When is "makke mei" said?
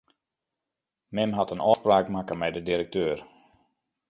2.13-2.51